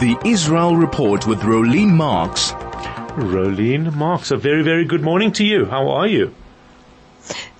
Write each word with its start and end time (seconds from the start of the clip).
the 0.00 0.18
Israel 0.24 0.76
Report 0.76 1.26
with 1.26 1.40
Rolene 1.40 1.92
Marks. 1.92 2.50
Rolene 3.16 3.94
Marks, 3.94 4.30
a 4.30 4.36
very, 4.36 4.62
very 4.62 4.84
good 4.84 5.02
morning 5.02 5.30
to 5.32 5.44
you. 5.44 5.66
How 5.66 5.88
are 5.90 6.08
you? 6.08 6.34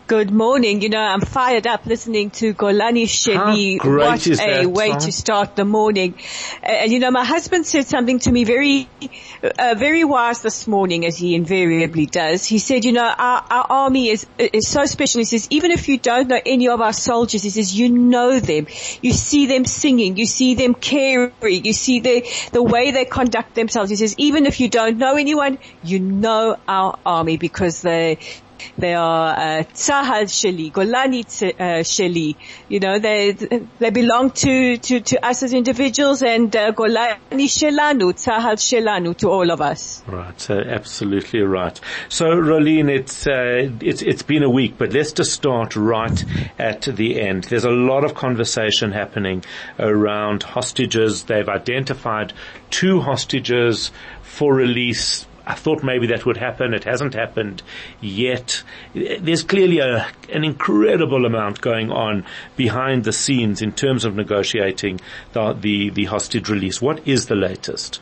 Good 0.07 0.31
morning. 0.31 0.83
You 0.83 0.91
know, 0.91 1.01
I'm 1.01 1.23
fired 1.23 1.67
up 1.67 1.87
listening 1.87 2.29
to 2.33 2.53
Golani 2.53 3.05
Sheli. 3.05 3.83
What 3.83 4.27
a 4.39 4.67
way 4.67 4.91
song? 4.91 5.01
to 5.01 5.13
start 5.13 5.57
the 5.57 5.65
morning. 5.65 6.15
And 6.63 6.93
you 6.93 6.99
know, 6.99 7.11
my 7.11 7.25
husband 7.25 7.67
said 7.67 7.87
something 7.87 8.19
to 8.19 8.31
me 8.31 8.45
very, 8.45 8.87
uh, 9.43 9.75
very 9.79 10.05
wise 10.05 10.43
this 10.43 10.67
morning 10.67 11.07
as 11.07 11.17
he 11.17 11.35
invariably 11.35 12.05
does. 12.05 12.45
He 12.45 12.59
said, 12.59 12.85
you 12.85 12.93
know, 12.93 13.03
our, 13.03 13.47
our 13.49 13.67
army 13.71 14.11
is, 14.11 14.27
is 14.37 14.69
so 14.69 14.85
special. 14.85 15.21
He 15.21 15.25
says, 15.25 15.47
even 15.49 15.71
if 15.71 15.89
you 15.89 15.97
don't 15.97 16.29
know 16.29 16.41
any 16.45 16.69
of 16.69 16.83
our 16.83 16.93
soldiers, 16.93 17.43
he 17.43 17.49
says, 17.49 17.75
you 17.75 17.89
know 17.89 18.41
them. 18.41 18.67
You 19.01 19.13
see 19.13 19.47
them 19.47 19.65
singing. 19.65 20.19
You 20.19 20.27
see 20.27 20.55
them 20.55 20.75
caring. 20.75 21.33
You 21.41 21.73
see 21.73 22.01
the, 22.01 22.29
the 22.53 22.63
way 22.63 22.91
they 22.91 23.07
conduct 23.07 23.55
themselves. 23.55 23.89
He 23.89 23.97
says, 23.97 24.15
even 24.19 24.45
if 24.45 24.61
you 24.61 24.69
don't 24.69 24.99
know 24.99 25.17
anyone, 25.17 25.57
you 25.83 25.99
know 25.99 26.59
our 26.69 26.99
army 27.07 27.39
because 27.39 27.81
they, 27.81 28.19
they 28.79 28.95
are 28.95 29.31
uh, 29.31 29.63
Sheli, 29.65 30.73
Golani 30.73 31.21
uh, 31.21 31.83
Sheli. 31.83 32.37
You 32.69 32.81
know, 32.81 32.99
they 32.99 33.33
they 33.33 33.91
belong 33.91 34.31
to, 34.33 34.77
to, 34.77 35.01
to 35.01 35.27
us 35.27 35.43
as 35.43 35.53
individuals 35.53 36.23
and 36.23 36.55
uh, 36.55 36.73
Golani 36.73 37.19
Shelanu, 37.31 38.13
Tzahal 38.13 38.57
Shelanu 38.57 39.17
to 39.19 39.31
all 39.31 39.51
of 39.51 39.61
us. 39.61 40.03
Right, 40.07 40.51
uh, 40.51 40.61
absolutely 40.67 41.41
right. 41.41 41.79
So, 42.09 42.27
Rolene, 42.27 42.91
it's, 42.91 43.27
uh, 43.27 43.71
it's, 43.81 44.03
it's 44.03 44.23
been 44.23 44.43
a 44.43 44.51
week, 44.51 44.77
but 44.79 44.93
let's 44.93 45.13
just 45.13 45.33
start 45.33 45.77
right 45.77 46.25
at 46.59 46.83
the 46.83 47.21
end. 47.21 47.45
There's 47.45 47.65
a 47.65 47.71
lot 47.71 48.05
of 48.05 48.15
conversation 48.15 48.93
happening 48.93 49.45
around 49.79 50.43
hostages. 50.43 51.25
They've 51.25 51.49
identified 51.49 52.33
two 52.71 53.01
hostages 53.01 53.91
for 54.23 54.55
release 54.55 55.27
I 55.47 55.55
thought 55.55 55.83
maybe 55.83 56.07
that 56.09 56.25
would 56.25 56.37
happen. 56.37 56.73
It 56.73 56.85
hasn't 56.85 57.15
happened 57.15 57.63
yet. 58.01 58.63
There's 58.95 59.43
clearly 59.43 59.79
a, 59.79 60.07
an 60.33 60.45
incredible 60.45 61.27
amount 61.27 61.61
going 61.61 61.91
on 61.91 62.25
behind 62.57 63.05
the 63.05 63.13
scenes 63.13 63.61
in 63.61 63.73
terms 63.73 64.05
of 64.05 64.17
negotiating 64.17 65.01
the, 65.33 65.53
the, 65.53 65.91
the 65.91 66.05
hostage 66.07 66.49
release. 66.49 66.81
What 66.81 67.07
is 67.07 67.27
the 67.27 67.35
latest? 67.35 68.01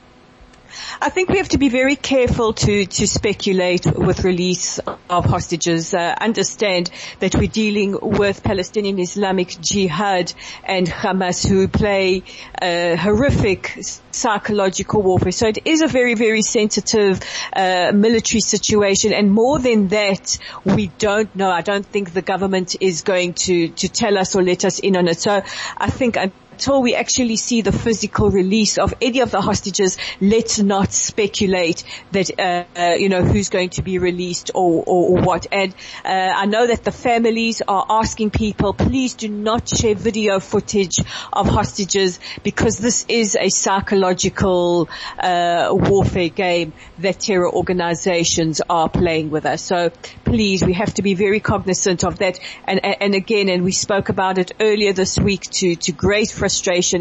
I 1.01 1.09
think 1.09 1.28
we 1.28 1.39
have 1.39 1.48
to 1.51 1.59
be 1.59 1.69
very 1.69 1.97
careful 1.97 2.53
to, 2.53 2.87
to 2.87 3.06
speculate 3.06 3.87
with 3.87 4.25
release 4.25 4.79
of 5.11 5.25
hostages. 5.25 5.95
Uh, 5.95 6.14
understand 6.20 6.91
that 7.20 7.34
we're 7.34 7.48
dealing 7.48 7.98
with 8.01 8.42
Palestinian 8.42 8.98
Islamic 8.98 9.48
Jihad 9.61 10.33
and 10.64 10.86
Hamas 10.86 11.46
who 11.46 11.69
play 11.69 12.23
horrific 12.61 13.79
psychological 14.11 15.02
warfare. 15.02 15.33
So 15.33 15.48
it 15.48 15.58
is 15.64 15.83
a 15.83 15.86
very, 15.89 16.14
very 16.14 16.42
sensitive 16.42 17.20
uh, 17.52 17.92
military 17.95 18.41
situation. 18.41 19.13
And 19.13 19.30
more 19.30 19.58
than 19.58 19.89
that, 19.89 20.39
we 20.64 20.89
don't 20.98 21.35
know. 21.35 21.51
I 21.51 21.63
don't 21.63 21.86
think 21.86 22.13
the 22.13 22.23
government 22.23 22.77
is 22.80 23.02
going 23.02 23.35
to, 23.35 23.69
to 23.69 23.89
tell 23.89 24.19
us 24.19 24.35
or 24.35 24.42
let 24.42 24.64
us 24.64 24.79
in 24.79 24.96
on 24.96 25.08
it. 25.08 25.19
So 25.20 25.42
I 25.77 25.91
think 25.91 26.17
until 26.62 26.80
we 26.80 26.95
actually 26.95 27.34
see 27.34 27.61
the 27.61 27.73
physical 27.73 28.30
release 28.30 28.78
of 28.78 28.95
any 29.02 29.18
of 29.18 29.33
the 29.33 29.40
hostages, 29.40 29.98
let's 30.20 30.61
not 30.61 30.92
speculate 30.92 31.83
that, 32.12 32.39
uh, 32.39 32.64
uh, 32.78 32.95
you 32.95 33.08
know, 33.08 33.24
who's 33.24 33.48
going 33.48 33.70
to 33.70 33.83
be 33.83 33.98
released 33.98 34.52
or, 34.55 34.84
or, 34.86 35.18
or 35.18 35.22
what. 35.22 35.45
And 35.51 35.74
uh, 36.05 36.08
I 36.08 36.46
know 36.46 36.64
that 36.64 36.84
the 36.84 36.92
families 36.92 37.62
are 37.67 37.84
asking 37.90 38.30
people, 38.30 38.74
please 38.74 39.14
do 39.14 39.28
not 39.28 39.68
share 39.68 39.96
video 39.96 40.39
footage 40.39 41.01
of 41.33 41.48
hostages 41.48 42.20
because 42.45 42.78
this 42.78 43.06
is 43.08 43.34
a 43.34 43.48
psychological 43.48 44.89
uh, 45.18 45.68
warfare 45.72 46.28
game 46.28 46.74
that 46.98 47.18
terror 47.18 47.52
organizations 47.52 48.62
are 48.70 48.89
playing 48.89 49.30
with 49.30 49.46
us. 49.46 49.62
So 49.62 49.90
please, 50.22 50.62
we 50.62 50.74
have 50.74 50.95
to 50.95 51.02
be 51.02 51.14
very 51.14 51.40
cognizant 51.40 52.05
of 52.05 52.18
that. 52.18 52.39
And, 52.68 52.84
and 52.84 53.17
again, 53.17 53.48
and 53.48 53.64
we 53.64 53.72
spoke 53.72 54.11
about 54.11 54.39
it 54.39 54.52
earlier 54.61 54.92
this 54.92 55.18
week 55.18 55.42
to, 55.58 55.74
to 55.74 55.90
great 55.90 56.30
frustration 56.30 56.52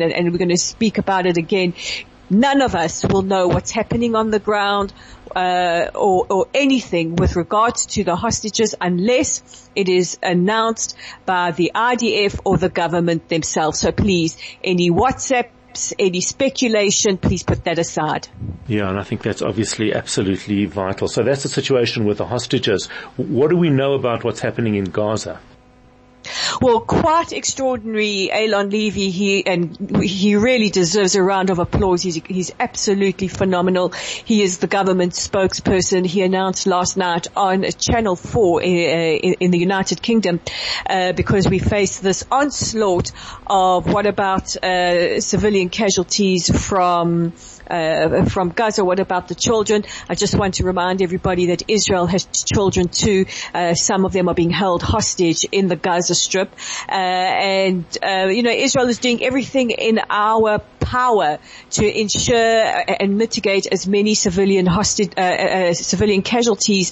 and, 0.01 0.13
and 0.13 0.31
we're 0.31 0.37
going 0.37 0.49
to 0.49 0.57
speak 0.57 0.97
about 0.97 1.25
it 1.25 1.37
again. 1.37 1.73
None 2.29 2.61
of 2.61 2.75
us 2.75 3.03
will 3.03 3.23
know 3.23 3.47
what's 3.47 3.71
happening 3.71 4.15
on 4.15 4.31
the 4.31 4.39
ground, 4.39 4.93
uh, 5.35 5.87
or, 5.95 6.25
or, 6.29 6.47
anything 6.53 7.15
with 7.15 7.35
regards 7.35 7.85
to 7.87 8.03
the 8.03 8.15
hostages 8.15 8.75
unless 8.79 9.69
it 9.75 9.89
is 9.89 10.17
announced 10.23 10.97
by 11.25 11.51
the 11.51 11.71
IDF 11.73 12.39
or 12.45 12.57
the 12.57 12.69
government 12.69 13.29
themselves. 13.29 13.79
So 13.79 13.91
please, 13.91 14.37
any 14.63 14.89
WhatsApp 14.91 15.49
any 15.97 16.21
speculation, 16.21 17.17
please 17.17 17.43
put 17.43 17.63
that 17.63 17.79
aside. 17.79 18.27
Yeah, 18.67 18.89
and 18.89 18.99
I 18.99 19.03
think 19.03 19.23
that's 19.23 19.41
obviously 19.41 19.93
absolutely 19.93 20.65
vital. 20.65 21.07
So 21.07 21.23
that's 21.23 21.43
the 21.43 21.49
situation 21.49 22.05
with 22.05 22.17
the 22.17 22.25
hostages. 22.25 22.87
What 23.15 23.49
do 23.49 23.57
we 23.57 23.69
know 23.69 23.93
about 23.93 24.23
what's 24.23 24.41
happening 24.41 24.75
in 24.75 24.85
Gaza? 24.85 25.39
Well, 26.61 26.81
quite 26.81 27.33
extraordinary, 27.33 28.29
Eylon 28.33 28.71
Levy. 28.71 29.09
He 29.09 29.45
and 29.45 30.01
he 30.01 30.35
really 30.35 30.69
deserves 30.69 31.15
a 31.15 31.23
round 31.23 31.49
of 31.49 31.59
applause. 31.59 32.01
He's 32.01 32.15
he's 32.25 32.51
absolutely 32.59 33.27
phenomenal. 33.27 33.89
He 33.89 34.41
is 34.41 34.59
the 34.59 34.67
government 34.67 35.13
spokesperson. 35.13 36.05
He 36.05 36.21
announced 36.21 36.67
last 36.67 36.97
night 36.97 37.27
on 37.35 37.63
Channel 37.63 38.15
Four 38.15 38.61
in, 38.61 38.75
uh, 38.75 39.35
in 39.39 39.51
the 39.51 39.59
United 39.59 40.01
Kingdom 40.01 40.39
uh, 40.87 41.13
because 41.13 41.47
we 41.47 41.59
face 41.59 41.99
this 41.99 42.25
onslaught 42.31 43.11
of 43.47 43.91
what 43.91 44.05
about 44.05 44.55
uh, 44.63 45.19
civilian 45.19 45.69
casualties 45.69 46.49
from 46.67 47.33
uh, 47.71 48.25
from 48.25 48.49
Gaza. 48.49 48.83
What 48.83 48.99
about 48.99 49.27
the 49.27 49.35
children? 49.35 49.85
I 50.09 50.15
just 50.15 50.37
want 50.37 50.55
to 50.55 50.65
remind 50.65 51.01
everybody 51.01 51.47
that 51.47 51.63
Israel 51.67 52.05
has 52.07 52.25
children 52.25 52.89
too. 52.89 53.25
Uh, 53.53 53.73
some 53.73 54.05
of 54.05 54.11
them 54.11 54.27
are 54.27 54.35
being 54.35 54.49
held 54.49 54.83
hostage 54.83 55.45
in 55.51 55.67
the 55.67 55.75
Gaza 55.75 56.15
Strip, 56.15 56.51
uh, 56.89 56.91
and 56.91 57.85
uh, 58.03 58.27
you 58.27 58.43
know 58.43 58.51
Israel 58.51 58.89
is 58.89 58.99
doing 58.99 59.23
everything 59.23 59.71
in 59.71 59.99
our 60.09 60.59
power 60.79 61.39
to 61.71 61.99
ensure 61.99 62.35
and 62.35 63.17
mitigate 63.17 63.67
as 63.71 63.87
many 63.87 64.15
civilian 64.15 64.65
hostage, 64.65 65.13
civilian 65.75 66.21
casualties 66.21 66.91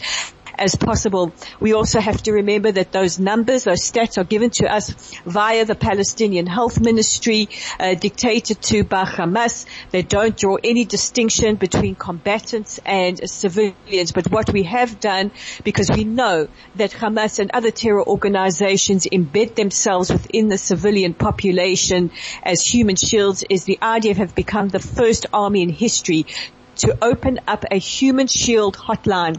as 0.56 0.76
possible. 0.76 1.32
We 1.60 1.74
also 1.74 2.00
have 2.00 2.22
to 2.24 2.34
remember 2.34 2.72
that 2.72 2.92
those 2.92 3.20
numbers, 3.20 3.64
those 3.64 3.82
stats 3.82 4.18
are 4.18 4.24
given 4.24 4.50
to 4.52 4.72
us 4.72 4.92
via 5.26 5.66
the 5.66 5.76
Palestinian 5.76 6.48
Health 6.48 6.80
Ministry, 6.80 7.50
uh, 7.80 7.96
dictated 7.96 8.62
to 8.64 8.84
by 8.84 9.04
Hamas. 9.04 9.66
They 9.92 10.02
don't 10.02 10.38
draw 10.38 10.58
any 10.64 10.86
distinction 10.86 11.56
between 11.56 11.96
combatants 11.96 12.80
and 12.86 13.20
civilians. 13.30 14.12
But 14.12 14.32
what 14.32 14.52
we 14.52 14.64
have 14.64 15.00
done, 15.00 15.32
because 15.64 15.90
we 15.90 16.04
know 16.04 16.48
that 16.76 16.92
Hamas 16.92 17.40
and 17.40 17.52
other 17.54 17.72
terror 17.72 18.06
organizations 18.06 19.06
embed 19.06 19.56
themselves 19.56 20.12
within 20.12 20.48
the 20.48 20.58
civilian 20.58 21.14
population 21.14 22.12
as 22.44 22.66
human 22.66 22.96
shields, 22.96 23.44
is 23.50 23.66
the 23.66 23.80
IDF 23.82 24.18
have 24.18 24.36
become 24.36 24.70
the 24.70 24.80
first 24.80 25.26
army 25.34 25.62
in 25.62 25.70
history 25.70 26.26
to 26.78 26.98
open 27.02 27.40
up 27.48 27.66
a 27.72 27.78
human 27.78 28.28
shield 28.28 28.78
hotline 28.78 29.38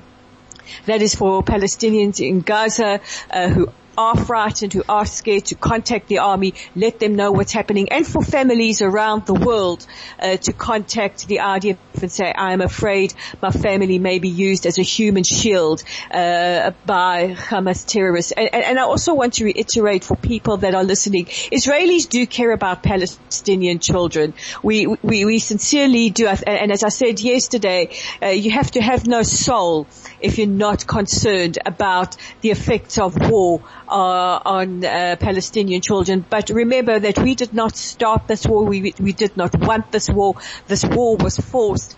that 0.87 1.03
is 1.03 1.15
for 1.15 1.43
Palestinians 1.43 2.27
in 2.27 2.41
Gaza 2.41 3.01
uh, 3.31 3.49
who 3.49 3.73
are 4.01 4.17
frightened, 4.17 4.73
who 4.73 4.83
are 4.89 5.05
scared 5.05 5.45
to 5.45 5.55
contact 5.55 6.09
the 6.09 6.19
army, 6.19 6.55
let 6.75 6.99
them 7.01 7.17
know 7.17 7.33
what's 7.33 7.53
happening 7.53 7.93
and 7.93 8.07
for 8.07 8.23
families 8.23 8.81
around 8.81 9.27
the 9.27 9.35
world 9.35 9.87
uh, 10.19 10.37
to 10.37 10.53
contact 10.53 11.27
the 11.29 11.37
IDF 11.37 11.77
and 12.01 12.11
say, 12.11 12.33
I 12.33 12.53
am 12.53 12.63
afraid 12.63 13.13
my 13.43 13.51
family 13.51 13.99
may 13.99 14.19
be 14.19 14.29
used 14.29 14.65
as 14.67 14.79
a 14.79 14.83
human 14.83 15.25
shield 15.25 15.83
uh, 16.11 16.71
by 16.87 17.35
Hamas 17.35 17.87
terrorists. 17.87 18.33
And, 18.33 18.55
and, 18.55 18.79
I 18.79 18.85
also 18.85 19.13
want 19.15 19.35
to 19.35 19.45
reiterate 19.45 20.05
for 20.05 20.17
people 20.17 20.59
that 20.59 20.75
are 20.75 20.85
listening, 20.85 21.27
Israelis 21.27 22.09
do 22.09 22.27
care 22.27 22.53
about 22.53 22.83
Palestinian 22.83 23.81
children. 23.81 24.33
We, 24.63 24.87
we, 24.87 25.27
we 25.27 25.39
sincerely 25.41 26.09
do. 26.09 26.27
And 26.27 26.73
as 26.73 26.85
I 26.85 26.89
said 26.89 27.21
yesterday, 27.21 27.91
uh, 28.23 28.29
you 28.29 28.51
have 28.53 28.71
to 28.73 28.81
have 28.81 29.07
no 29.07 29.23
soul 29.23 29.87
if 30.21 30.39
you're 30.39 30.47
not 30.47 30.87
concerned 30.87 31.59
about 31.65 32.17
the 32.41 32.51
effects 32.51 32.99
of 32.99 33.17
war 33.31 33.63
uh, 33.89 33.93
on 33.93 34.85
uh, 34.85 35.17
Palestinian 35.19 35.81
children. 35.81 36.25
But 36.29 36.51
remember 36.51 36.99
that 36.99 37.19
we 37.19 37.35
did 37.35 37.53
not 37.53 37.77
start 37.77 38.29
this 38.29 38.47
war. 38.47 38.65
We, 38.65 38.95
we 39.01 39.13
did 39.13 39.37
not 39.37 39.59
want 39.59 39.93
this 39.93 40.09
war. 40.09 40.35
This 40.67 40.85
war 40.85 41.17
was 41.17 41.37
forced 41.37 41.97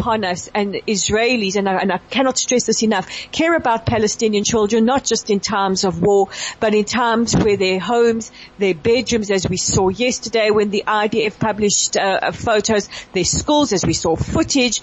upon 0.00 0.24
us 0.24 0.48
and 0.54 0.74
Israelis, 0.86 1.56
and 1.56 1.68
I, 1.68 1.74
and 1.74 1.92
I, 1.92 1.98
cannot 1.98 2.38
stress 2.38 2.64
this 2.64 2.82
enough, 2.82 3.06
care 3.32 3.54
about 3.54 3.84
Palestinian 3.84 4.44
children, 4.44 4.86
not 4.86 5.04
just 5.04 5.28
in 5.28 5.40
times 5.40 5.84
of 5.84 6.00
war, 6.00 6.28
but 6.58 6.74
in 6.74 6.84
times 6.84 7.36
where 7.36 7.58
their 7.58 7.78
homes, 7.78 8.32
their 8.58 8.74
bedrooms, 8.74 9.30
as 9.30 9.46
we 9.46 9.58
saw 9.58 9.88
yesterday 9.90 10.50
when 10.50 10.70
the 10.70 10.84
IDF 10.86 11.38
published 11.38 11.98
uh, 11.98 12.32
photos, 12.32 12.88
their 13.12 13.24
schools, 13.24 13.74
as 13.74 13.84
we 13.84 13.92
saw 13.92 14.16
footage, 14.16 14.80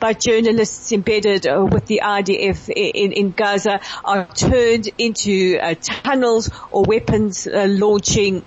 by 0.00 0.12
journalists 0.12 0.92
embedded 0.92 1.46
uh, 1.46 1.66
with 1.70 1.86
the 1.86 2.02
IDF 2.04 2.68
in, 2.68 3.12
in 3.12 3.32
Gaza 3.32 3.80
are 4.04 4.26
turned 4.26 4.88
into 4.98 5.58
uh, 5.60 5.74
tunnels 5.80 6.50
or 6.70 6.84
weapons 6.84 7.46
uh, 7.46 7.66
launching 7.68 8.44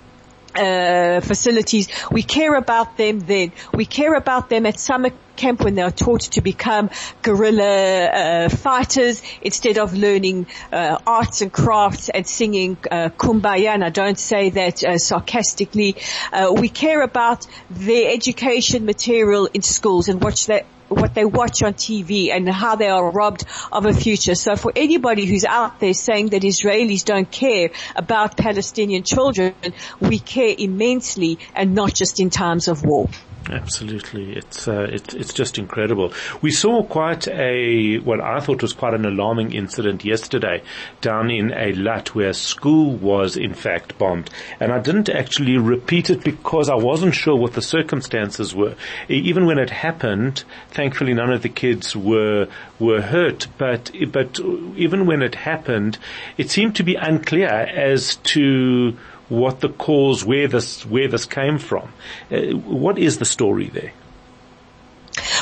uh, 0.54 1.20
facilities. 1.20 1.88
We 2.10 2.22
care 2.22 2.54
about 2.54 2.98
them 2.98 3.20
then. 3.20 3.52
We 3.72 3.86
care 3.86 4.14
about 4.14 4.50
them 4.50 4.66
at 4.66 4.78
summer 4.78 5.10
camp 5.34 5.64
when 5.64 5.74
they 5.74 5.80
are 5.80 5.90
taught 5.90 6.20
to 6.20 6.42
become 6.42 6.90
guerrilla 7.22 8.04
uh, 8.04 8.48
fighters 8.50 9.22
instead 9.40 9.78
of 9.78 9.94
learning 9.94 10.46
uh, 10.70 10.98
arts 11.06 11.40
and 11.40 11.50
crafts 11.50 12.10
and 12.10 12.26
singing 12.26 12.76
kumbaya. 12.76 13.68
And 13.68 13.82
I 13.82 13.88
don't 13.88 14.18
say 14.18 14.50
that 14.50 15.00
sarcastically. 15.00 15.96
We 16.54 16.68
care 16.68 17.00
about 17.02 17.46
their 17.70 18.12
education 18.12 18.84
material 18.84 19.48
in 19.54 19.62
schools 19.62 20.08
and 20.08 20.22
watch 20.22 20.46
that 20.46 20.66
what 20.92 21.14
they 21.14 21.24
watch 21.24 21.62
on 21.62 21.74
TV 21.74 22.30
and 22.30 22.48
how 22.48 22.76
they 22.76 22.88
are 22.88 23.10
robbed 23.10 23.44
of 23.70 23.86
a 23.86 23.92
future. 23.92 24.34
So 24.34 24.56
for 24.56 24.72
anybody 24.74 25.26
who's 25.26 25.44
out 25.44 25.80
there 25.80 25.94
saying 25.94 26.30
that 26.30 26.42
Israelis 26.42 27.04
don't 27.04 27.30
care 27.30 27.70
about 27.96 28.36
Palestinian 28.36 29.02
children, 29.02 29.54
we 30.00 30.18
care 30.18 30.54
immensely 30.56 31.38
and 31.54 31.74
not 31.74 31.94
just 31.94 32.20
in 32.20 32.30
times 32.30 32.68
of 32.68 32.84
war. 32.84 33.08
Absolutely, 33.50 34.36
it's 34.36 34.68
uh, 34.68 34.86
it's 34.88 35.14
it's 35.14 35.34
just 35.34 35.58
incredible. 35.58 36.12
We 36.42 36.52
saw 36.52 36.84
quite 36.84 37.26
a 37.26 37.98
what 37.98 38.20
I 38.20 38.38
thought 38.38 38.62
was 38.62 38.72
quite 38.72 38.94
an 38.94 39.04
alarming 39.04 39.52
incident 39.52 40.04
yesterday 40.04 40.62
down 41.00 41.30
in 41.30 41.50
a 41.50 41.72
Eilat, 41.72 42.08
where 42.08 42.32
school 42.34 42.94
was 42.94 43.36
in 43.36 43.54
fact 43.54 43.98
bombed, 43.98 44.30
and 44.60 44.72
I 44.72 44.78
didn't 44.78 45.08
actually 45.08 45.58
repeat 45.58 46.08
it 46.08 46.22
because 46.22 46.68
I 46.68 46.76
wasn't 46.76 47.14
sure 47.14 47.36
what 47.36 47.54
the 47.54 47.62
circumstances 47.62 48.54
were. 48.54 48.76
Even 49.08 49.46
when 49.46 49.58
it 49.58 49.70
happened, 49.70 50.44
thankfully 50.70 51.14
none 51.14 51.32
of 51.32 51.42
the 51.42 51.48
kids 51.48 51.96
were 51.96 52.46
were 52.78 53.00
hurt, 53.00 53.48
but 53.58 53.90
but 54.12 54.38
even 54.76 55.06
when 55.06 55.20
it 55.20 55.34
happened, 55.34 55.98
it 56.38 56.50
seemed 56.50 56.76
to 56.76 56.84
be 56.84 56.94
unclear 56.94 57.48
as 57.48 58.16
to 58.16 58.96
what 59.32 59.60
the 59.60 59.70
cause, 59.70 60.24
where 60.24 60.46
this, 60.46 60.84
where 60.84 61.08
this 61.08 61.24
came 61.24 61.58
from. 61.58 61.92
Uh, 62.30 62.52
what 62.52 62.98
is 62.98 63.18
the 63.18 63.24
story 63.24 63.68
there? 63.68 63.92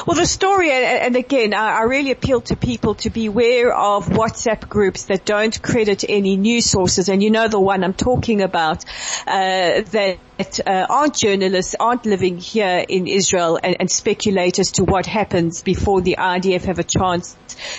Well, 0.06 0.16
the 0.16 0.26
story, 0.26 0.70
and 0.70 1.14
again, 1.14 1.54
I 1.54 1.82
really 1.82 2.10
appeal 2.10 2.40
to 2.42 2.56
people 2.56 2.94
to 2.96 3.10
beware 3.10 3.74
of 3.74 4.06
WhatsApp 4.06 4.68
groups 4.68 5.04
that 5.04 5.24
don't 5.24 5.60
credit 5.62 6.04
any 6.08 6.36
news 6.36 6.66
sources, 6.66 7.08
and 7.08 7.22
you 7.22 7.30
know 7.30 7.48
the 7.48 7.60
one 7.60 7.84
I'm 7.84 7.94
talking 7.94 8.40
about, 8.40 8.84
uh, 9.26 9.82
that 9.82 10.18
uh, 10.40 10.86
aren't 10.88 11.14
journalists, 11.16 11.74
aren't 11.78 12.06
living 12.06 12.38
here 12.38 12.84
in 12.88 13.06
Israel 13.06 13.58
and, 13.62 13.76
and, 13.80 13.90
speculate 13.90 14.58
as 14.58 14.72
to 14.72 14.84
what 14.84 15.04
happens 15.04 15.62
before 15.62 16.00
the 16.00 16.16
IDF 16.18 16.62
have 16.64 16.78
a 16.78 16.84
chance 16.84 17.36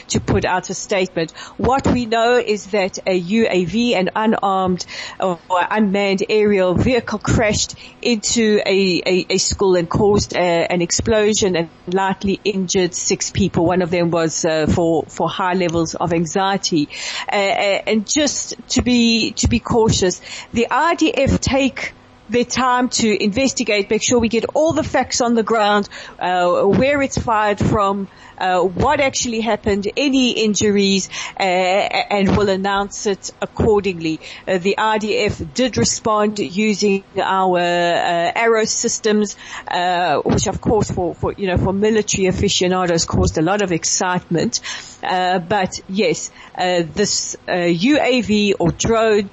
to 0.10 0.20
put 0.20 0.46
out 0.46 0.70
a 0.70 0.74
statement. 0.74 1.32
What 1.58 1.88
we 1.88 2.06
know 2.06 2.38
is 2.38 2.68
that 2.68 3.00
a 3.08 3.20
UAV, 3.20 3.96
an 3.96 4.10
unarmed 4.16 4.86
or 5.20 5.40
unmanned 5.50 6.24
aerial 6.30 6.76
vehicle 6.76 7.20
crashed 7.20 7.76
into 8.02 8.62
a, 8.66 9.02
a, 9.06 9.26
a 9.30 9.38
school 9.38 9.76
and 9.76 9.90
caused 9.90 10.36
a, 10.36 10.40
uh, 10.40 10.68
an 10.70 10.82
explosion 10.82 11.56
and 11.56 11.70
lightly 11.88 12.40
injured 12.44 12.94
six 12.94 13.32
people. 13.32 13.66
One 13.66 13.82
of 13.82 13.90
them 13.90 14.12
was 14.12 14.46
uh, 14.46 14.68
for, 14.68 15.04
for 15.04 15.30
high 15.30 15.54
levels 15.54 15.96
of 15.96 16.14
anxiety. 16.14 16.90
Uh, 17.32 17.36
uh 17.36 17.82
and 17.88 18.08
just 18.08 18.56
to 18.70 18.82
be, 18.82 19.32
to 19.32 19.48
be 19.48 19.60
cautious, 19.60 20.22
the 20.54 20.68
IDF 20.70 21.40
take 21.40 21.94
their 22.32 22.46
time 22.46 22.90
to 22.90 23.24
investigate, 23.24 23.90
make 23.90 24.02
sure 24.02 24.20
we 24.20 24.30
get 24.30 24.46
all 24.54 24.74
the 24.74 24.84
facts 24.84 25.22
on 25.22 25.36
the 25.36 25.44
ground, 25.44 25.88
uh, 26.20 26.64
where 26.64 27.02
it's 27.02 27.18
fired 27.18 27.60
from, 27.60 28.08
uh, 28.38 28.62
what 28.62 29.00
actually 29.00 29.42
happened, 29.42 29.88
any 29.96 30.32
injuries, 30.32 31.10
uh, 31.40 31.44
and 31.44 32.36
will 32.36 32.50
announce 32.50 33.06
it 33.06 33.32
accordingly. 33.42 34.20
Uh, 34.48 34.58
the 34.58 34.76
IDF 34.78 35.54
did 35.54 35.78
respond 35.78 36.40
using 36.40 37.04
our 37.22 37.60
uh, 37.60 38.32
arrow 38.36 38.66
systems, 38.66 39.36
uh, 39.68 40.22
which 40.22 40.48
of 40.48 40.60
course 40.60 40.90
for, 40.90 41.14
for 41.14 41.34
you 41.34 41.48
know 41.48 41.58
for 41.58 41.74
military 41.74 42.28
aficionados 42.28 43.06
caused 43.06 43.38
a 43.38 43.42
lot 43.42 43.62
of 43.62 43.72
excitement. 43.72 44.60
but 45.02 45.80
yes, 45.88 46.32
this 46.58 47.36
UAV 47.48 48.54
or 48.60 48.72
drone 48.72 49.30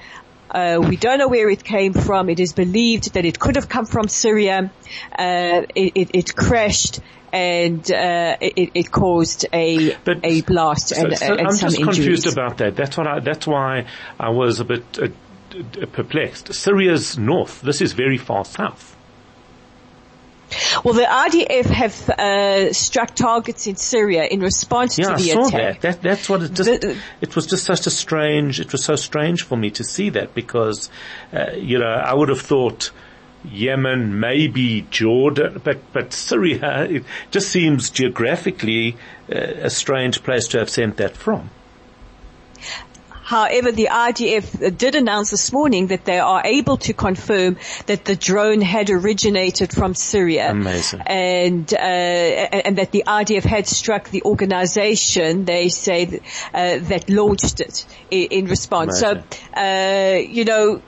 uh, 0.50 0.81
we 0.81 0.97
don't 0.97 1.19
know 1.19 1.29
where 1.29 1.49
it 1.49 1.65
came 1.65 1.93
from. 1.93 2.29
It 2.29 2.41
is 2.41 2.53
believed 2.53 3.15
that 3.15 3.25
it 3.25 3.39
could 3.39 3.56
have 3.56 3.69
come 3.69 3.87
from 3.87 4.09
Syria. 4.09 4.71
Uh, 5.17 5.62
it, 5.75 5.93
it, 5.95 6.11
it, 6.15 6.37
crashed 6.37 7.00
and 7.33 7.91
uh, 7.91 8.37
it, 8.41 8.71
it, 8.75 8.91
caused 8.91 9.47
a 9.53 9.95
but, 10.05 10.21
a 10.25 10.41
blast 10.43 10.89
so, 10.89 11.05
and, 11.05 11.19
so 11.19 11.35
and 11.35 11.47
I'm 11.49 11.53
some 11.53 11.71
just 11.71 11.81
injuries. 11.81 11.97
confused 11.97 12.33
about 12.33 12.59
that. 12.59 12.77
That's 12.77 12.97
what 12.97 13.06
I, 13.06 13.21
that's 13.21 13.47
why 13.47 13.87
I 14.19 14.31
was 14.31 14.61
a 14.61 14.65
bit 14.65 14.99
uh, 14.99 15.87
perplexed. 15.93 16.55
Syria's 16.55 17.19
north. 17.19 17.61
This 17.61 17.81
is 17.81 17.93
very 17.93 18.19
far 18.19 18.44
south. 18.44 18.97
Well, 20.85 20.95
the 20.95 21.03
IDF 21.03 21.67
have 21.67 22.11
uh, 22.11 22.73
struck 22.73 23.15
targets 23.15 23.67
in 23.67 23.77
Syria 23.77 24.25
in 24.25 24.41
response 24.41 24.99
yeah, 24.99 25.15
to 25.15 25.23
the 25.23 25.31
I 25.31 25.35
saw 25.35 25.49
attack. 25.49 25.81
That. 25.81 26.03
that. 26.03 26.03
That's 26.03 26.29
what 26.29 26.43
it 26.43 26.53
just. 26.53 26.81
The, 26.81 26.97
it 27.21 27.35
was 27.37 27.47
just 27.47 27.65
such 27.65 27.87
a 27.87 27.91
strange. 27.91 28.61
It 28.61 28.73
was 28.73 28.85
so 28.85 28.97
strange 28.97 29.45
for 29.45 29.57
me 29.57 29.71
to 29.71 29.85
see 29.85 30.11
that 30.11 30.35
because, 30.35 30.91
uh, 31.33 31.53
you 31.57 31.79
know, 31.79 31.87
I 31.87 32.15
would 32.15 32.29
have 32.29 32.41
thought. 32.41 32.91
Yemen, 33.45 34.19
maybe 34.19 34.85
Jordan, 34.91 35.61
but, 35.63 35.79
but 35.93 36.13
Syria, 36.13 36.87
it 36.91 37.05
just 37.31 37.49
seems 37.49 37.89
geographically 37.89 38.97
uh, 39.33 39.39
a 39.39 39.71
strange 39.71 40.25
place 40.25 40.49
to 40.49 40.59
have 40.59 40.69
sent 40.69 40.97
that 40.97 41.17
from. 41.17 41.49
However, 43.29 43.73
the 43.73 43.89
IDF 43.93 44.79
did 44.79 44.94
announce 44.94 45.32
this 45.32 45.53
morning 45.53 45.89
that 45.89 46.06
they 46.06 46.19
are 46.19 46.41
able 46.47 46.79
to 46.79 46.94
confirm 46.94 47.58
that 47.85 48.06
the 48.06 48.17
drone 48.17 48.63
had 48.63 48.89
originated 48.89 49.70
from 49.70 49.93
Syria. 49.94 50.51
Amazing. 50.51 51.03
And, 51.05 51.70
uh, 51.75 51.77
and 51.77 52.79
that 52.79 52.91
the 52.91 53.05
IDF 53.06 53.43
had 53.43 53.67
struck 53.67 54.08
the 54.08 54.23
organization, 54.23 55.44
they 55.44 55.69
say, 55.69 56.23
uh, 56.55 56.79
that 56.79 57.11
launched 57.11 57.61
it 57.61 57.85
in, 58.11 58.47
response. 58.47 59.03
Amazing. 59.03 59.25
So, 59.31 59.61
uh, 59.61 60.19
you 60.20 60.47
know, 60.47 60.81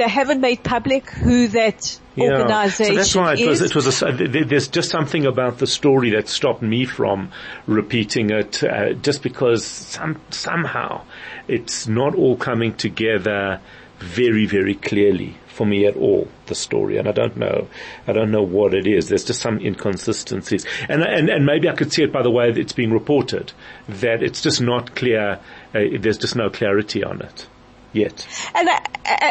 they 0.00 0.08
haven't 0.08 0.40
made 0.40 0.64
public 0.64 1.10
who 1.10 1.48
that 1.48 1.98
yeah. 2.14 2.32
organization 2.32 2.86
so 2.86 2.94
that's 2.94 3.14
why 3.14 3.34
it 3.34 3.46
was, 3.46 3.60
it 3.60 3.74
was 3.74 4.02
a, 4.02 4.12
there's 4.12 4.68
just 4.68 4.90
something 4.90 5.26
about 5.26 5.58
the 5.58 5.66
story 5.66 6.10
that 6.10 6.26
stopped 6.26 6.62
me 6.62 6.86
from 6.86 7.30
repeating 7.66 8.30
it, 8.30 8.64
uh, 8.64 8.94
just 8.94 9.22
because 9.22 9.64
some, 9.64 10.18
somehow 10.30 11.04
it's 11.48 11.86
not 11.86 12.14
all 12.14 12.36
coming 12.36 12.74
together 12.74 13.60
very, 13.98 14.46
very 14.46 14.74
clearly 14.74 15.36
for 15.48 15.66
me 15.66 15.84
at 15.84 15.96
all, 15.96 16.26
the 16.46 16.54
story. 16.54 16.96
And 16.96 17.06
I 17.06 17.12
don't 17.12 17.36
know, 17.36 17.68
I 18.06 18.14
don't 18.14 18.30
know 18.30 18.42
what 18.42 18.72
it 18.72 18.86
is. 18.86 19.10
There's 19.10 19.24
just 19.24 19.42
some 19.42 19.58
inconsistencies. 19.58 20.64
And, 20.88 21.02
and, 21.02 21.28
and 21.28 21.44
maybe 21.44 21.68
I 21.68 21.74
could 21.74 21.92
see 21.92 22.02
it 22.02 22.10
by 22.10 22.22
the 22.22 22.30
way 22.30 22.50
that 22.50 22.58
it's 22.58 22.72
being 22.72 22.92
reported, 22.92 23.52
that 23.86 24.22
it's 24.22 24.40
just 24.40 24.62
not 24.62 24.96
clear, 24.96 25.38
uh, 25.74 25.80
there's 25.98 26.16
just 26.16 26.36
no 26.36 26.48
clarity 26.48 27.04
on 27.04 27.20
it. 27.20 27.46
Yet. 27.92 28.26
And 28.54 28.68
I, 28.68 28.80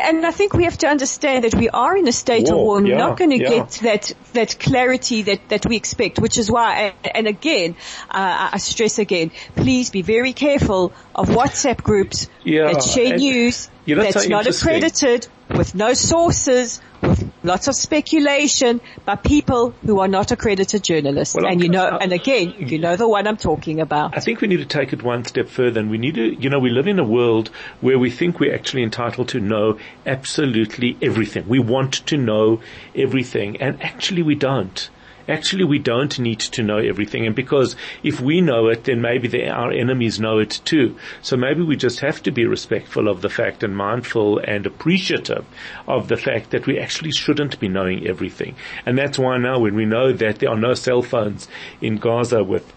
and 0.09 0.25
I 0.25 0.31
think 0.31 0.53
we 0.53 0.63
have 0.65 0.77
to 0.79 0.87
understand 0.87 1.43
that 1.43 1.55
we 1.55 1.69
are 1.69 1.95
in 1.95 2.07
a 2.07 2.11
state 2.11 2.47
War, 2.47 2.55
of 2.55 2.59
war. 2.61 2.81
We're 2.81 2.97
not 2.97 3.17
going 3.17 3.31
to 3.31 3.37
yeah. 3.37 3.49
get 3.49 3.69
that 3.83 4.13
that 4.33 4.59
clarity 4.59 5.23
that 5.23 5.49
that 5.49 5.65
we 5.65 5.75
expect, 5.75 6.19
which 6.19 6.37
is 6.37 6.49
why. 6.51 6.93
And 7.15 7.27
again, 7.27 7.75
uh, 8.09 8.49
I 8.53 8.57
stress 8.57 8.99
again: 8.99 9.31
please 9.55 9.89
be 9.89 10.01
very 10.01 10.33
careful 10.33 10.93
of 11.15 11.29
WhatsApp 11.29 11.83
groups 11.83 12.27
Yeah, 12.43 12.73
that 12.73 12.83
share 12.83 13.13
and- 13.13 13.21
news 13.21 13.69
Yeah, 13.85 13.95
that's 13.95 14.13
that's 14.13 14.25
so 14.25 14.29
not 14.29 14.47
accredited, 14.47 15.27
with 15.49 15.75
no 15.75 15.93
sources, 15.93 16.81
with 17.01 17.31
lots 17.43 17.67
of 17.67 17.75
speculation 17.75 18.81
by 19.05 19.15
people 19.15 19.71
who 19.85 19.99
are 19.99 20.07
not 20.07 20.31
accredited 20.31 20.83
journalists. 20.83 21.35
Well, 21.35 21.47
and 21.47 21.61
you 21.61 21.69
know, 21.69 21.97
and 21.99 22.13
again, 22.13 22.53
you 22.57 22.77
know 22.77 22.95
the 22.95 23.07
one 23.07 23.27
I'm 23.27 23.37
talking 23.37 23.79
about. 23.79 24.15
I 24.15 24.19
think 24.19 24.41
we 24.41 24.47
need 24.47 24.57
to 24.57 24.65
take 24.65 24.93
it 24.93 25.01
one 25.01 25.25
step 25.25 25.47
further 25.47 25.79
and 25.79 25.89
we 25.89 25.97
need 25.97 26.15
to, 26.15 26.35
you 26.35 26.49
know, 26.49 26.59
we 26.59 26.69
live 26.69 26.87
in 26.87 26.99
a 26.99 27.03
world 27.03 27.49
where 27.81 27.97
we 27.97 28.11
think 28.11 28.39
we're 28.39 28.53
actually 28.53 28.83
entitled 28.83 29.29
to 29.29 29.39
know 29.39 29.79
absolutely 30.05 30.97
everything. 31.01 31.47
We 31.47 31.59
want 31.59 31.93
to 32.07 32.17
know 32.17 32.61
everything 32.95 33.57
and 33.57 33.81
actually 33.81 34.23
we 34.23 34.35
don't. 34.35 34.89
Actually, 35.29 35.63
we 35.63 35.79
don't 35.79 36.17
need 36.19 36.39
to 36.39 36.63
know 36.63 36.77
everything. 36.77 37.25
And 37.25 37.35
because 37.35 37.75
if 38.03 38.19
we 38.19 38.41
know 38.41 38.67
it, 38.67 38.85
then 38.85 39.01
maybe 39.01 39.47
our 39.47 39.71
enemies 39.71 40.19
know 40.19 40.39
it 40.39 40.59
too. 40.65 40.97
So 41.21 41.37
maybe 41.37 41.61
we 41.61 41.75
just 41.75 41.99
have 41.99 42.23
to 42.23 42.31
be 42.31 42.45
respectful 42.45 43.07
of 43.07 43.21
the 43.21 43.29
fact 43.29 43.63
and 43.63 43.75
mindful 43.75 44.39
and 44.39 44.65
appreciative 44.65 45.45
of 45.87 46.07
the 46.07 46.17
fact 46.17 46.51
that 46.51 46.65
we 46.65 46.79
actually 46.79 47.11
shouldn't 47.11 47.59
be 47.59 47.67
knowing 47.67 48.07
everything. 48.07 48.55
And 48.85 48.97
that's 48.97 49.19
why 49.19 49.37
now 49.37 49.59
when 49.59 49.75
we 49.75 49.85
know 49.85 50.11
that 50.13 50.39
there 50.39 50.49
are 50.49 50.57
no 50.57 50.73
cell 50.73 51.01
phones 51.01 51.47
in 51.81 51.97
Gaza 51.97 52.43
with 52.43 52.73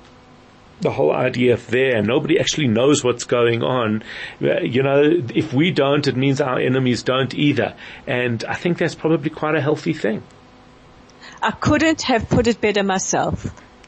the 0.83 0.91
whole 0.91 1.13
IDF 1.13 1.67
there 1.67 2.03
nobody 2.03 2.39
actually 2.41 2.67
knows 2.67 3.05
what's 3.05 3.25
going 3.25 3.63
on. 3.63 4.03
You 4.41 4.83
know, 4.83 5.03
if 5.35 5.53
we 5.53 5.71
don't, 5.71 6.07
it 6.07 6.17
means 6.17 6.41
our 6.41 6.59
enemies 6.59 7.03
don't 7.03 7.33
either. 7.35 7.75
And 8.07 8.45
I 8.45 8.55
think 8.55 8.79
that's 8.79 8.97
probably 8.97 9.31
quite 9.31 9.55
a 9.55 9.61
healthy 9.61 9.93
thing. 9.93 10.23
I 11.43 11.51
couldn't 11.51 12.03
have 12.03 12.29
put 12.29 12.47
it 12.47 12.61
better 12.61 12.83
myself. 12.83 13.45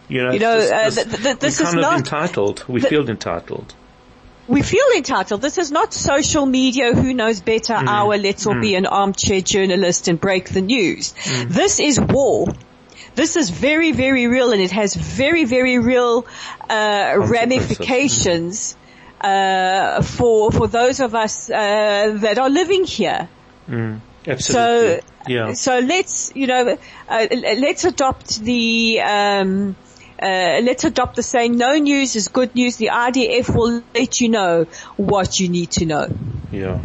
You 0.08 0.24
know, 0.24 0.32
You 0.32 0.38
know, 0.40 0.58
just 0.60 0.72
uh, 0.72 0.84
this- 0.84 1.04
th- 1.04 1.22
th- 1.22 1.38
this 1.38 1.60
is 1.60 1.74
not- 1.74 1.98
entitled. 1.98 2.64
We 2.68 2.80
the- 2.80 2.88
feel 2.88 3.08
entitled. 3.08 3.74
We 4.46 4.60
feel 4.60 4.84
entitled. 4.96 5.40
This 5.40 5.56
is 5.56 5.72
not 5.72 5.94
social 5.94 6.44
media. 6.44 6.92
Who 6.94 7.14
knows 7.14 7.40
better? 7.40 7.72
Mm. 7.74 7.88
Our 7.88 8.18
let's 8.18 8.46
all 8.46 8.60
be 8.60 8.74
an 8.74 8.84
armchair 8.84 9.40
journalist 9.40 10.06
and 10.08 10.20
break 10.20 10.50
the 10.50 10.60
news. 10.60 11.14
Mm. 11.24 11.48
This 11.48 11.80
is 11.80 11.98
war. 11.98 12.48
This 13.14 13.36
is 13.36 13.48
very, 13.48 13.92
very 13.92 14.26
real 14.26 14.52
and 14.52 14.60
it 14.60 14.72
has 14.72 14.94
very, 14.94 15.44
very 15.44 15.78
real, 15.78 16.26
uh, 16.68 17.14
ramifications, 17.16 18.76
uh, 19.20 20.02
for, 20.02 20.50
for 20.52 20.66
those 20.68 21.00
of 21.00 21.14
us, 21.14 21.48
uh, 21.48 22.18
that 22.20 22.38
are 22.38 22.50
living 22.50 22.84
here. 22.84 23.28
Absolutely. 24.26 24.36
So, 24.36 25.00
yeah. 25.26 25.52
so 25.52 25.78
let's, 25.78 26.32
you 26.34 26.46
know, 26.46 26.76
uh, 27.08 27.26
let's 27.30 27.84
adopt 27.84 28.40
the, 28.40 29.00
um, 29.00 29.76
uh, 30.20 30.60
let's 30.62 30.84
adopt 30.84 31.16
the 31.16 31.22
saying, 31.22 31.56
no 31.56 31.76
news 31.78 32.16
is 32.16 32.28
good 32.28 32.54
news. 32.54 32.76
The 32.76 32.90
IDF 32.92 33.54
will 33.54 33.82
let 33.94 34.20
you 34.20 34.28
know 34.28 34.66
what 34.96 35.38
you 35.40 35.48
need 35.48 35.70
to 35.72 35.86
know. 35.86 36.08
Yeah. 36.54 36.80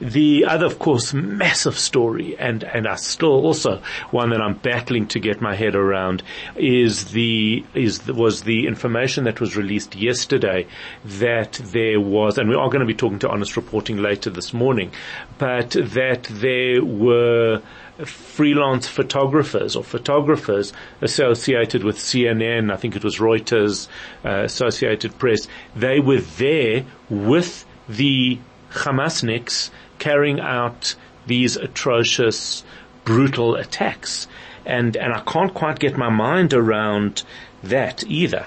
The 0.00 0.44
other, 0.44 0.66
of 0.66 0.78
course, 0.78 1.12
massive 1.12 1.76
story, 1.76 2.38
and, 2.38 2.62
and 2.62 2.86
I 2.86 2.94
still 2.94 3.44
also 3.44 3.82
one 4.10 4.30
that 4.30 4.40
I'm 4.40 4.54
battling 4.54 5.08
to 5.08 5.18
get 5.18 5.40
my 5.40 5.56
head 5.56 5.74
around 5.74 6.22
is 6.54 7.06
the, 7.06 7.64
is, 7.74 8.00
the, 8.00 8.14
was 8.14 8.42
the 8.42 8.66
information 8.66 9.24
that 9.24 9.40
was 9.40 9.56
released 9.56 9.96
yesterday 9.96 10.66
that 11.04 11.54
there 11.54 12.00
was, 12.00 12.38
and 12.38 12.48
we 12.48 12.54
are 12.54 12.68
going 12.68 12.80
to 12.80 12.86
be 12.86 12.94
talking 12.94 13.18
to 13.20 13.28
Honest 13.28 13.56
Reporting 13.56 13.96
later 13.96 14.30
this 14.30 14.52
morning, 14.52 14.92
but 15.36 15.70
that 15.70 16.24
there 16.24 16.84
were 16.84 17.60
freelance 18.04 18.86
photographers 18.86 19.74
or 19.74 19.82
photographers 19.82 20.72
associated 21.00 21.82
with 21.82 21.96
CNN, 21.96 22.72
I 22.72 22.76
think 22.76 22.94
it 22.94 23.02
was 23.02 23.18
Reuters, 23.18 23.88
uh, 24.24 24.44
Associated 24.44 25.18
Press, 25.18 25.48
they 25.74 25.98
were 25.98 26.20
there 26.20 26.84
with 27.10 27.64
the 27.88 28.38
Hamasniks 28.72 29.70
carrying 29.98 30.40
out 30.40 30.94
these 31.26 31.56
atrocious, 31.56 32.64
brutal 33.04 33.54
attacks. 33.54 34.28
And, 34.66 34.96
and 34.96 35.12
I 35.12 35.20
can't 35.20 35.54
quite 35.54 35.78
get 35.78 35.96
my 35.96 36.10
mind 36.10 36.52
around 36.52 37.22
that 37.62 38.04
either. 38.06 38.46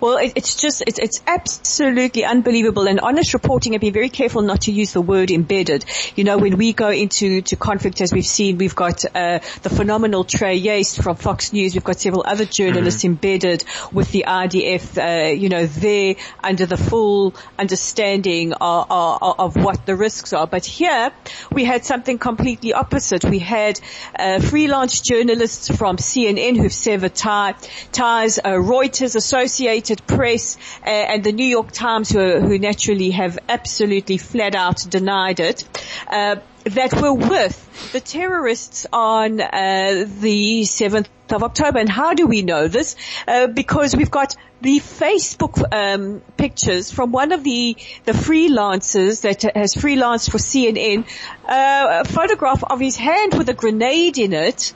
Well, 0.00 0.18
it, 0.18 0.32
it's 0.36 0.54
just, 0.56 0.82
it's, 0.86 0.98
it's 0.98 1.22
absolutely 1.26 2.24
unbelievable 2.24 2.88
and 2.88 3.00
honest 3.00 3.34
reporting 3.34 3.74
and 3.74 3.80
be 3.80 3.90
very 3.90 4.08
careful 4.08 4.42
not 4.42 4.62
to 4.62 4.72
use 4.72 4.92
the 4.92 5.00
word 5.00 5.30
embedded. 5.30 5.84
You 6.16 6.24
know, 6.24 6.38
when 6.38 6.56
we 6.56 6.72
go 6.72 6.90
into, 6.90 7.42
to 7.42 7.56
conflict 7.56 8.00
as 8.00 8.12
we've 8.12 8.26
seen, 8.26 8.58
we've 8.58 8.74
got, 8.74 9.04
uh, 9.14 9.38
the 9.62 9.70
phenomenal 9.70 10.24
Trey 10.24 10.60
Yingst 10.60 11.02
from 11.02 11.16
Fox 11.16 11.52
News. 11.52 11.74
We've 11.74 11.84
got 11.84 12.00
several 12.00 12.24
other 12.26 12.44
journalists 12.44 13.04
embedded 13.04 13.64
with 13.92 14.10
the 14.12 14.24
IDF, 14.26 14.98
uh, 14.98 15.32
you 15.32 15.48
know, 15.48 15.66
there 15.66 16.16
under 16.42 16.66
the 16.66 16.76
full 16.76 17.34
understanding 17.58 18.52
of, 18.54 18.86
of, 18.90 19.34
of 19.38 19.56
what 19.56 19.86
the 19.86 19.94
risks 19.94 20.32
are. 20.32 20.46
But 20.46 20.64
here 20.64 21.12
we 21.52 21.64
had 21.64 21.84
something 21.84 22.18
completely 22.18 22.72
opposite. 22.72 23.24
We 23.24 23.38
had, 23.38 23.80
uh, 24.18 24.40
freelance 24.40 25.00
journalists 25.00 25.68
from 25.76 25.96
CNN 25.96 26.56
who've 26.56 26.72
severed 26.72 27.14
tie, 27.14 27.54
ties, 27.92 28.38
uh, 28.38 28.58
Reuters, 28.58 29.16
Associated 29.16 29.67
Press, 30.06 30.56
uh, 30.84 30.88
and 30.88 31.24
the 31.24 31.32
New 31.32 31.46
York 31.46 31.72
Times 31.72 32.10
who, 32.10 32.40
who 32.40 32.58
naturally 32.58 33.10
have 33.10 33.38
absolutely 33.48 34.18
flat 34.18 34.54
out 34.54 34.84
denied 34.88 35.40
it. 35.40 35.64
Uh, 36.06 36.36
that 36.64 36.92
were 37.00 37.14
with 37.14 37.92
the 37.92 38.00
terrorists 38.00 38.86
on 38.92 39.40
uh, 39.40 40.04
the 40.20 40.62
7th 40.62 41.08
of 41.30 41.42
October. 41.42 41.78
And 41.78 41.88
how 41.88 42.14
do 42.14 42.26
we 42.26 42.42
know 42.42 42.68
this? 42.68 42.96
Uh, 43.26 43.46
because 43.46 43.96
we've 43.96 44.10
got 44.10 44.34
the 44.60 44.80
Facebook 44.80 45.62
um, 45.72 46.20
pictures 46.36 46.90
from 46.90 47.12
one 47.12 47.32
of 47.32 47.44
the 47.44 47.76
the 48.04 48.12
freelancers 48.12 49.22
that 49.22 49.42
has 49.54 49.74
freelanced 49.74 50.30
for 50.30 50.38
CNN, 50.38 51.06
uh, 51.46 52.02
a 52.04 52.04
photograph 52.04 52.64
of 52.64 52.80
his 52.80 52.96
hand 52.96 53.34
with 53.38 53.48
a 53.48 53.54
grenade 53.54 54.18
in 54.18 54.32
it 54.32 54.74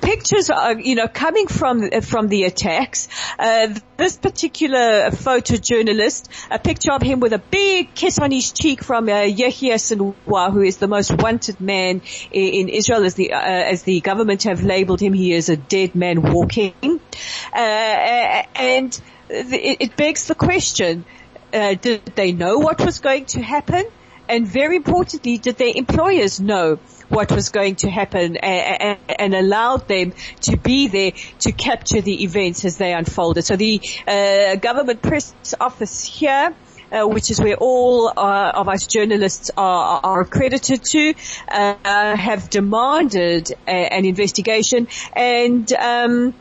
pictures 0.00 0.50
are, 0.50 0.78
you 0.78 0.94
know, 0.94 1.08
coming 1.08 1.46
from 1.46 1.90
from 2.02 2.28
the 2.28 2.44
attacks. 2.44 3.08
Uh, 3.38 3.74
this 3.96 4.16
particular 4.16 5.10
photojournalist, 5.10 6.28
a 6.50 6.58
picture 6.58 6.92
of 6.92 7.02
him 7.02 7.20
with 7.20 7.32
a 7.32 7.38
big 7.38 7.94
kiss 7.94 8.18
on 8.18 8.30
his 8.30 8.52
cheek 8.52 8.82
from 8.82 9.08
uh, 9.08 9.22
Yahya 9.22 9.76
Sinwar, 9.76 10.52
who 10.52 10.62
is 10.62 10.78
the 10.78 10.88
most 10.88 11.12
wanted 11.22 11.60
man 11.60 12.02
in, 12.30 12.54
in 12.54 12.68
Israel, 12.68 13.04
as 13.04 13.14
the 13.14 13.32
uh, 13.32 13.38
as 13.38 13.82
the 13.82 14.00
government 14.00 14.44
have 14.44 14.62
labelled 14.62 15.00
him. 15.00 15.12
He 15.12 15.32
is 15.32 15.48
a 15.48 15.56
dead 15.56 15.94
man 15.94 16.22
walking, 16.22 16.74
uh, 17.52 17.56
and 17.56 19.00
it, 19.28 19.76
it 19.80 19.96
begs 19.96 20.26
the 20.26 20.34
question: 20.34 21.04
uh, 21.52 21.74
Did 21.74 22.06
they 22.14 22.32
know 22.32 22.58
what 22.58 22.84
was 22.84 23.00
going 23.00 23.26
to 23.26 23.42
happen? 23.42 23.84
And 24.28 24.46
very 24.46 24.76
importantly, 24.76 25.38
did 25.38 25.56
their 25.56 25.72
employers 25.74 26.38
know 26.38 26.78
what 27.10 27.30
was 27.30 27.50
going 27.50 27.74
to 27.76 27.90
happen 27.90 28.36
and, 28.36 28.98
and, 29.08 29.34
allowed 29.34 29.86
them 29.88 30.12
to 30.40 30.56
be 30.56 30.88
there 30.88 31.12
to 31.40 31.52
capture 31.52 32.00
the 32.00 32.24
events 32.24 32.64
as 32.64 32.78
they 32.78 32.94
unfolded? 32.94 33.44
So 33.44 33.56
the 33.56 33.80
uh, 34.06 34.56
government 34.56 35.02
press 35.02 35.34
office 35.60 36.04
here 36.04 36.54
uh, 36.92 37.06
which 37.06 37.30
is 37.30 37.40
where 37.40 37.56
all 37.56 38.08
uh, 38.08 38.52
of 38.54 38.68
us 38.68 38.86
journalists 38.86 39.50
are, 39.56 40.00
are 40.02 40.20
accredited 40.22 40.82
to, 40.84 41.14
uh, 41.48 42.16
have 42.16 42.50
demanded 42.50 43.52
a, 43.66 43.70
an 43.70 44.04
investigation 44.04 44.88
and 45.14 45.72
um, 45.72 46.34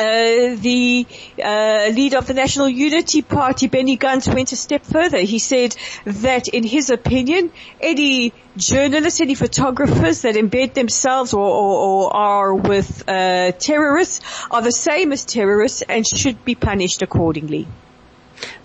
uh, 0.00 0.56
the 0.56 1.06
uh, 1.42 1.90
leader 1.92 2.16
of 2.16 2.26
the 2.26 2.34
National 2.34 2.68
Unity 2.68 3.20
Party, 3.20 3.66
Benny 3.68 3.98
Gantz, 3.98 4.32
went 4.32 4.52
a 4.52 4.56
step 4.56 4.84
further. 4.84 5.18
He 5.18 5.38
said 5.38 5.76
that, 6.04 6.48
in 6.48 6.62
his 6.62 6.88
opinion, 6.88 7.52
any 7.80 8.32
journalists, 8.56 9.20
any 9.20 9.34
photographers 9.34 10.22
that 10.22 10.36
embed 10.36 10.72
themselves 10.74 11.34
or, 11.34 11.46
or, 11.46 12.06
or 12.06 12.16
are 12.16 12.54
with 12.54 13.08
uh, 13.08 13.52
terrorists 13.52 14.20
are 14.50 14.62
the 14.62 14.72
same 14.72 15.12
as 15.12 15.24
terrorists 15.26 15.82
and 15.82 16.06
should 16.06 16.44
be 16.44 16.54
punished 16.54 17.02
accordingly. 17.02 17.66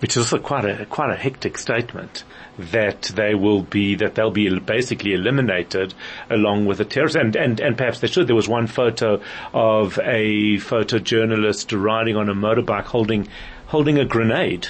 Which 0.00 0.16
is 0.16 0.18
also 0.18 0.38
quite 0.38 0.64
a 0.64 0.86
quite 0.86 1.10
a 1.10 1.16
hectic 1.16 1.58
statement 1.58 2.24
that 2.58 3.02
they 3.14 3.34
will 3.34 3.62
be 3.62 3.94
that 3.96 4.14
they'll 4.14 4.30
be 4.30 4.58
basically 4.58 5.12
eliminated 5.12 5.94
along 6.30 6.66
with 6.66 6.78
the 6.78 6.84
terrorists 6.84 7.16
and 7.16 7.36
and 7.36 7.60
and 7.60 7.76
perhaps 7.76 8.00
they 8.00 8.06
should. 8.06 8.26
There 8.26 8.36
was 8.36 8.48
one 8.48 8.66
photo 8.66 9.20
of 9.52 9.98
a 9.98 10.56
photojournalist 10.58 11.78
riding 11.80 12.16
on 12.16 12.28
a 12.28 12.34
motorbike 12.34 12.84
holding 12.84 13.28
holding 13.66 13.98
a 13.98 14.04
grenade. 14.04 14.68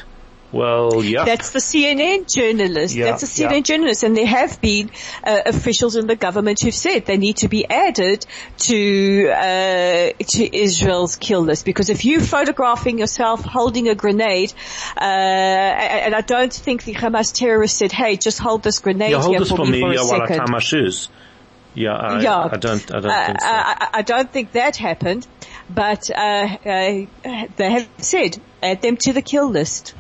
Well, 0.52 1.02
yeah. 1.04 1.24
That's 1.24 1.50
the 1.50 1.58
CNN 1.58 2.32
journalist. 2.32 2.94
Yeah, 2.94 3.06
That's 3.06 3.22
the 3.22 3.26
CNN 3.44 3.50
yeah. 3.52 3.60
journalist. 3.60 4.02
And 4.04 4.16
there 4.16 4.26
have 4.26 4.60
been 4.60 4.90
uh, 5.24 5.40
officials 5.46 5.96
in 5.96 6.06
the 6.06 6.16
government 6.16 6.60
who've 6.62 6.74
said 6.74 7.04
they 7.04 7.16
need 7.18 7.38
to 7.38 7.48
be 7.48 7.68
added 7.68 8.24
to, 8.58 9.28
uh, 9.30 10.12
to 10.28 10.56
Israel's 10.56 11.16
kill 11.16 11.42
list. 11.42 11.64
Because 11.64 11.90
if 11.90 12.04
you're 12.04 12.20
photographing 12.20 12.98
yourself 12.98 13.44
holding 13.44 13.88
a 13.88 13.94
grenade, 13.94 14.52
uh, 14.96 15.00
and 15.00 16.14
I 16.14 16.20
don't 16.20 16.52
think 16.52 16.84
the 16.84 16.94
Hamas 16.94 17.34
terrorist 17.34 17.76
said, 17.76 17.92
hey, 17.92 18.16
just 18.16 18.38
hold 18.38 18.62
this 18.62 18.78
grenade 18.78 19.10
Yeah, 19.10 19.18
hold 19.20 19.30
here 19.30 19.40
this 19.40 19.50
for 19.50 19.56
for 19.56 19.66
me 19.66 19.80
for 19.80 19.92
a 19.92 19.96
while 19.96 20.22
I 20.22 20.26
second. 20.28 20.46
tie 20.46 20.50
my 20.52 20.60
shoes. 20.60 21.08
Yeah, 21.74 21.94
I, 21.94 22.20
yeah. 22.22 22.48
I 22.52 22.56
don't, 22.56 22.94
I 22.94 23.00
don't 23.00 23.10
Uh, 23.10 23.26
think 23.26 23.40
so. 23.40 23.46
I, 23.48 23.88
I 23.94 24.02
don't 24.02 24.32
think 24.32 24.52
that 24.52 24.76
happened, 24.76 25.26
but 25.68 26.08
uh, 26.10 26.14
uh, 26.14 27.06
they 27.56 27.70
have 27.70 27.88
said 27.98 28.40
add 28.62 28.80
them 28.80 28.96
to 28.98 29.12
the 29.12 29.20
kill 29.20 29.50
list. 29.50 29.94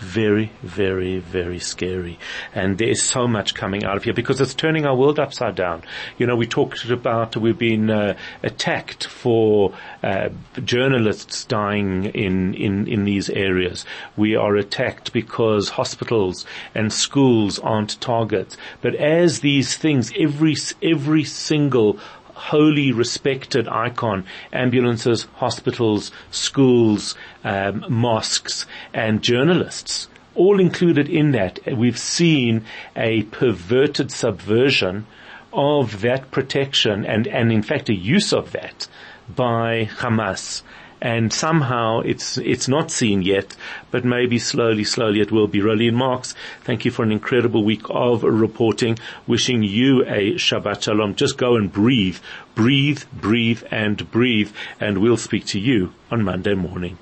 Very, 0.00 0.50
very, 0.62 1.18
very 1.18 1.58
scary. 1.58 2.18
And 2.54 2.78
there's 2.78 3.02
so 3.02 3.28
much 3.28 3.54
coming 3.54 3.84
out 3.84 3.96
of 3.98 4.04
here 4.04 4.14
because 4.14 4.40
it's 4.40 4.54
turning 4.54 4.86
our 4.86 4.96
world 4.96 5.18
upside 5.18 5.54
down. 5.54 5.82
You 6.16 6.26
know, 6.26 6.36
we 6.36 6.46
talked 6.46 6.84
about 6.86 7.36
we've 7.36 7.58
been 7.58 7.90
uh, 7.90 8.16
attacked 8.42 9.06
for 9.06 9.74
uh, 10.02 10.30
journalists 10.64 11.44
dying 11.44 12.06
in, 12.06 12.54
in, 12.54 12.88
in 12.88 13.04
these 13.04 13.28
areas. 13.28 13.84
We 14.16 14.36
are 14.36 14.56
attacked 14.56 15.12
because 15.12 15.68
hospitals 15.68 16.46
and 16.74 16.90
schools 16.90 17.58
aren't 17.58 18.00
targets. 18.00 18.56
But 18.80 18.94
as 18.94 19.40
these 19.40 19.76
things, 19.76 20.12
every, 20.18 20.56
every 20.82 21.24
single 21.24 21.98
wholly 22.40 22.90
respected 22.90 23.68
icon, 23.68 24.24
ambulances, 24.52 25.26
hospitals, 25.34 26.10
schools, 26.30 27.14
um, 27.44 27.84
mosques, 27.88 28.66
and 28.94 29.22
journalists. 29.22 30.08
All 30.34 30.58
included 30.58 31.08
in 31.08 31.32
that, 31.32 31.58
we've 31.76 31.98
seen 31.98 32.64
a 32.96 33.24
perverted 33.24 34.10
subversion 34.10 35.06
of 35.52 36.00
that 36.00 36.30
protection 36.30 37.04
and, 37.04 37.26
and 37.26 37.52
in 37.52 37.62
fact 37.62 37.88
a 37.88 37.94
use 37.94 38.32
of 38.32 38.52
that 38.52 38.86
by 39.28 39.88
Hamas. 39.98 40.62
And 41.02 41.32
somehow 41.32 42.00
it's, 42.00 42.36
it's 42.36 42.68
not 42.68 42.90
seen 42.90 43.22
yet, 43.22 43.56
but 43.90 44.04
maybe 44.04 44.38
slowly, 44.38 44.84
slowly 44.84 45.20
it 45.20 45.32
will 45.32 45.46
be. 45.46 45.60
Rolene 45.60 45.94
Marks, 45.94 46.34
thank 46.62 46.84
you 46.84 46.90
for 46.90 47.02
an 47.02 47.10
incredible 47.10 47.64
week 47.64 47.82
of 47.88 48.22
reporting. 48.22 48.98
Wishing 49.26 49.62
you 49.62 50.02
a 50.02 50.34
Shabbat 50.34 50.82
Shalom. 50.82 51.14
Just 51.14 51.38
go 51.38 51.56
and 51.56 51.72
breathe, 51.72 52.18
breathe, 52.54 53.04
breathe 53.14 53.62
and 53.70 54.10
breathe. 54.10 54.52
And 54.78 54.98
we'll 54.98 55.16
speak 55.16 55.46
to 55.46 55.58
you 55.58 55.94
on 56.10 56.22
Monday 56.22 56.54
morning. 56.54 56.98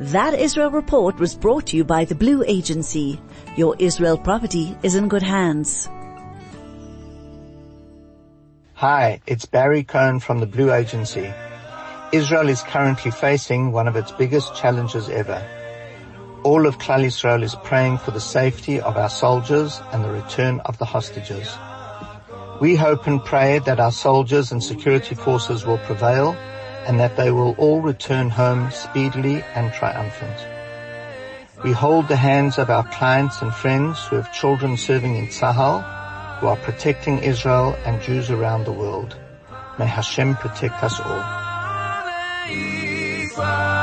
That 0.00 0.32
Israel 0.32 0.70
report 0.70 1.18
was 1.18 1.34
brought 1.34 1.66
to 1.66 1.76
you 1.76 1.84
by 1.84 2.04
the 2.04 2.14
Blue 2.14 2.44
Agency. 2.46 3.20
Your 3.56 3.74
Israel 3.78 4.16
property 4.16 4.76
is 4.82 4.94
in 4.94 5.08
good 5.08 5.24
hands. 5.24 5.88
Hi, 8.74 9.20
it's 9.26 9.44
Barry 9.44 9.82
Cohen 9.82 10.20
from 10.20 10.38
the 10.38 10.46
Blue 10.46 10.72
Agency. 10.72 11.32
Israel 12.10 12.48
is 12.48 12.62
currently 12.62 13.10
facing 13.10 13.70
one 13.70 13.86
of 13.86 13.94
its 13.94 14.12
biggest 14.12 14.56
challenges 14.56 15.10
ever. 15.10 15.44
All 16.42 16.66
of 16.66 16.78
Klal 16.78 17.04
Israel 17.04 17.42
is 17.42 17.54
praying 17.64 17.98
for 17.98 18.12
the 18.12 18.20
safety 18.20 18.80
of 18.80 18.96
our 18.96 19.10
soldiers 19.10 19.82
and 19.92 20.02
the 20.02 20.10
return 20.10 20.60
of 20.60 20.78
the 20.78 20.86
hostages. 20.86 21.54
We 22.62 22.76
hope 22.76 23.06
and 23.06 23.22
pray 23.22 23.58
that 23.58 23.78
our 23.78 23.92
soldiers 23.92 24.52
and 24.52 24.64
security 24.64 25.14
forces 25.14 25.66
will 25.66 25.76
prevail 25.78 26.32
and 26.86 26.98
that 26.98 27.18
they 27.18 27.30
will 27.30 27.54
all 27.58 27.82
return 27.82 28.30
home 28.30 28.70
speedily 28.70 29.42
and 29.54 29.70
triumphant. 29.74 30.46
We 31.62 31.72
hold 31.72 32.08
the 32.08 32.16
hands 32.16 32.56
of 32.56 32.70
our 32.70 32.88
clients 32.88 33.42
and 33.42 33.52
friends 33.52 34.06
who 34.06 34.16
have 34.16 34.32
children 34.32 34.78
serving 34.78 35.16
in 35.16 35.26
Tzahal, 35.26 35.82
who 36.38 36.46
are 36.46 36.56
protecting 36.56 37.18
Israel 37.18 37.76
and 37.84 38.00
Jews 38.00 38.30
around 38.30 38.64
the 38.64 38.72
world. 38.72 39.14
May 39.78 39.86
Hashem 39.86 40.36
protect 40.36 40.82
us 40.82 40.98
all. 41.00 41.47
Israel. 42.50 43.77